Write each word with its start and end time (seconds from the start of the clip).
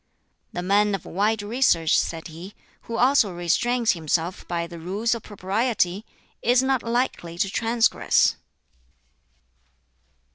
"The 0.51 0.63
man 0.63 0.95
of 0.95 1.05
wide 1.05 1.43
research," 1.43 1.95
said 1.95 2.29
he, 2.29 2.55
"who 2.85 2.97
also 2.97 3.31
restrains 3.31 3.91
himself 3.91 4.47
by 4.47 4.65
the 4.65 4.79
Rules 4.79 5.13
of 5.13 5.21
Propriety, 5.21 6.07
is 6.41 6.63
not 6.63 6.81
likely 6.81 7.37
to 7.37 7.51
transgress." 7.51 8.35